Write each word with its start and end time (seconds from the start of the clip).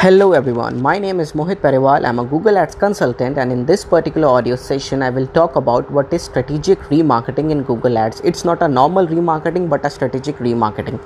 Hello 0.00 0.32
everyone, 0.34 0.82
my 0.82 0.98
name 0.98 1.20
is 1.20 1.32
Mohit 1.32 1.62
Pariwal. 1.62 2.06
I'm 2.06 2.18
a 2.18 2.24
Google 2.26 2.58
Ads 2.58 2.74
consultant, 2.74 3.38
and 3.38 3.50
in 3.50 3.64
this 3.64 3.82
particular 3.82 4.28
audio 4.28 4.54
session, 4.54 5.00
I 5.00 5.08
will 5.08 5.26
talk 5.26 5.56
about 5.56 5.90
what 5.90 6.12
is 6.12 6.20
strategic 6.20 6.78
remarketing 6.90 7.50
in 7.50 7.62
Google 7.62 7.96
Ads. 7.96 8.20
It's 8.20 8.44
not 8.44 8.60
a 8.60 8.68
normal 8.68 9.06
remarketing 9.06 9.70
but 9.70 9.86
a 9.86 9.88
strategic 9.88 10.36
remarketing. 10.36 11.00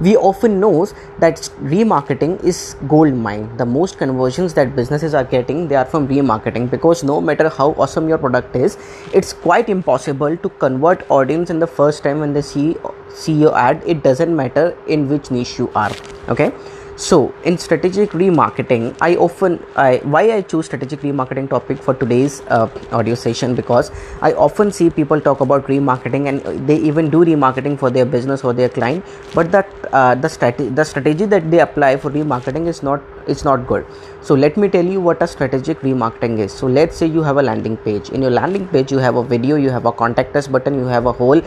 We 0.00 0.16
often 0.16 0.60
know 0.60 0.86
that 1.18 1.38
remarketing 1.74 2.40
is 2.44 2.76
gold 2.86 3.14
mine. 3.14 3.50
The 3.56 3.66
most 3.66 3.98
conversions 3.98 4.54
that 4.54 4.76
businesses 4.76 5.12
are 5.12 5.24
getting, 5.24 5.66
they 5.66 5.74
are 5.74 5.84
from 5.84 6.06
remarketing 6.06 6.70
because 6.70 7.02
no 7.02 7.20
matter 7.20 7.48
how 7.48 7.72
awesome 7.72 8.08
your 8.08 8.18
product 8.18 8.54
is, 8.54 8.78
it's 9.12 9.32
quite 9.32 9.68
impossible 9.68 10.36
to 10.36 10.48
convert 10.60 11.04
audience 11.10 11.50
in 11.50 11.58
the 11.58 11.66
first 11.66 12.04
time 12.04 12.20
when 12.20 12.32
they 12.32 12.42
see 12.42 12.76
see 13.12 13.32
your 13.32 13.58
ad. 13.58 13.82
It 13.84 14.04
doesn't 14.04 14.34
matter 14.36 14.78
in 14.86 15.08
which 15.08 15.32
niche 15.32 15.58
you 15.58 15.70
are. 15.74 15.90
Okay 16.28 16.52
so 16.96 17.34
in 17.44 17.58
strategic 17.58 18.10
remarketing 18.10 18.96
i 19.02 19.14
often 19.16 19.62
I, 19.76 19.98
why 19.98 20.32
i 20.32 20.40
choose 20.40 20.64
strategic 20.64 21.00
remarketing 21.00 21.48
topic 21.50 21.78
for 21.78 21.92
today's 21.92 22.40
uh, 22.48 22.70
audio 22.90 23.14
session? 23.14 23.54
Because 23.54 23.90
i 24.22 24.32
often 24.32 24.72
see 24.72 24.88
people 24.88 25.20
talk 25.20 25.40
about 25.40 25.66
remarketing 25.66 26.28
and 26.28 26.66
they 26.66 26.76
even 26.76 27.10
do 27.10 27.22
remarketing 27.22 27.78
for 27.78 27.90
their 27.90 28.06
business 28.06 28.44
or 28.44 28.54
their 28.54 28.70
client 28.70 29.04
but 29.34 29.52
that 29.52 29.68
uh, 29.92 30.14
the 30.14 30.28
strategy 30.28 30.70
the 30.70 30.84
strategy 30.84 31.26
that 31.26 31.50
they 31.50 31.60
apply 31.60 31.98
for 31.98 32.10
remarketing 32.10 32.66
is 32.66 32.82
not 32.82 33.02
it's 33.26 33.44
not 33.44 33.66
good. 33.66 33.84
So 34.22 34.34
let 34.34 34.56
me 34.56 34.68
tell 34.68 34.84
you 34.84 35.00
what 35.00 35.20
a 35.20 35.26
strategic 35.26 35.80
remarketing 35.80 36.38
is. 36.38 36.52
So 36.52 36.66
let's 36.66 36.96
say 36.96 37.06
you 37.06 37.22
have 37.22 37.36
a 37.38 37.42
landing 37.42 37.76
page. 37.76 38.10
In 38.10 38.22
your 38.22 38.30
landing 38.30 38.68
page 38.68 38.92
you 38.92 38.98
have 38.98 39.16
a 39.16 39.22
video 39.22 39.56
you 39.56 39.70
have 39.70 39.84
a 39.84 39.92
contact 39.92 40.34
us 40.36 40.46
button 40.46 40.74
you 40.74 40.86
have 40.86 41.06
a 41.06 41.12
whole 41.12 41.42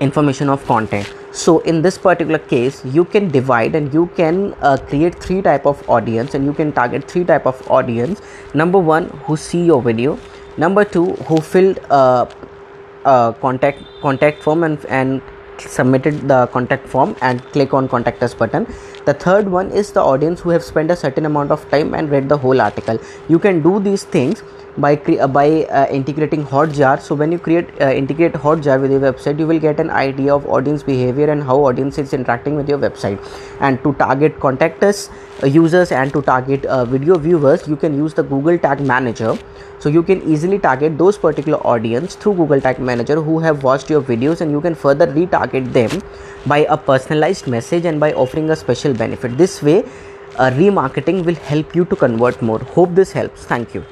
information 0.00 0.48
of 0.48 0.64
content 0.66 1.14
so 1.34 1.58
in 1.70 1.82
this 1.82 1.96
particular 1.98 2.38
case 2.38 2.84
you 2.84 3.04
can 3.04 3.28
divide 3.28 3.74
and 3.74 3.92
you 3.92 4.06
can 4.16 4.54
uh, 4.62 4.76
create 4.76 5.16
three 5.16 5.42
type 5.42 5.66
of 5.66 5.82
audience 5.88 6.34
and 6.34 6.44
you 6.44 6.52
can 6.52 6.72
target 6.72 7.10
three 7.10 7.24
type 7.24 7.44
of 7.44 7.60
audience. 7.68 8.22
Number 8.54 8.78
one 8.78 9.08
who 9.26 9.36
see 9.36 9.64
your 9.64 9.82
video. 9.82 10.16
Number 10.56 10.84
two 10.84 11.06
who 11.28 11.40
filled 11.40 11.80
uh, 11.90 12.26
uh, 13.04 13.32
contact 13.32 13.82
contact 14.00 14.44
form 14.44 14.62
and, 14.62 14.84
and 14.86 15.22
submitted 15.60 16.28
the 16.28 16.46
contact 16.48 16.88
form 16.88 17.16
and 17.20 17.42
click 17.52 17.74
on 17.74 17.88
contact 17.88 18.22
us 18.22 18.34
button. 18.34 18.66
The 19.04 19.14
third 19.14 19.48
one 19.48 19.70
is 19.70 19.92
the 19.92 20.00
audience 20.00 20.40
who 20.40 20.50
have 20.50 20.62
spent 20.62 20.90
a 20.90 20.96
certain 20.96 21.26
amount 21.26 21.50
of 21.50 21.68
time 21.70 21.94
and 21.94 22.10
read 22.10 22.28
the 22.28 22.38
whole 22.38 22.60
article. 22.60 22.98
You 23.28 23.38
can 23.38 23.62
do 23.62 23.80
these 23.80 24.04
things 24.04 24.42
by 24.76 24.96
uh, 24.96 25.26
by 25.28 25.64
uh, 25.64 25.86
integrating 25.86 26.44
hotjar. 26.44 27.00
So 27.00 27.14
when 27.14 27.30
you 27.30 27.38
create 27.38 27.68
uh, 27.80 27.90
integrate 27.92 28.32
hotjar 28.32 28.80
with 28.80 28.90
your 28.90 29.00
website 29.00 29.38
you 29.38 29.46
will 29.46 29.60
get 29.60 29.78
an 29.78 29.90
idea 29.90 30.34
of 30.34 30.46
audience 30.46 30.82
behavior 30.82 31.30
and 31.30 31.42
how 31.42 31.64
audience 31.64 31.98
is 31.98 32.12
interacting 32.12 32.56
with 32.56 32.68
your 32.68 32.78
website. 32.78 33.18
And 33.60 33.82
to 33.84 33.92
target 33.94 34.40
contact 34.40 34.82
us 34.82 35.10
uh, 35.42 35.46
users 35.46 35.92
and 35.92 36.12
to 36.12 36.22
target 36.22 36.64
uh, 36.66 36.84
video 36.84 37.18
viewers 37.18 37.68
you 37.68 37.76
can 37.76 37.94
use 37.94 38.14
the 38.14 38.22
google 38.22 38.58
tag 38.58 38.80
manager. 38.80 39.36
So 39.78 39.90
you 39.90 40.02
can 40.02 40.22
easily 40.22 40.58
target 40.58 40.96
those 40.96 41.18
particular 41.18 41.58
audience 41.58 42.14
through 42.14 42.34
google 42.34 42.60
tag 42.60 42.78
manager 42.78 43.20
who 43.20 43.38
have 43.38 43.62
watched 43.62 43.90
your 43.90 44.00
videos 44.02 44.40
and 44.40 44.50
you 44.50 44.60
can 44.60 44.74
further 44.74 45.06
retarget 45.06 45.43
them 45.52 46.02
by 46.46 46.66
a 46.68 46.76
personalized 46.76 47.46
message 47.46 47.84
and 47.84 48.00
by 48.00 48.12
offering 48.12 48.50
a 48.50 48.56
special 48.56 48.92
benefit. 48.92 49.36
This 49.38 49.62
way 49.62 49.82
remarketing 50.36 51.24
will 51.24 51.34
help 51.36 51.74
you 51.74 51.84
to 51.84 51.96
convert 51.96 52.42
more. 52.42 52.58
Hope 52.58 52.94
this 52.94 53.12
helps. 53.12 53.44
Thank 53.44 53.74
you 53.74 53.84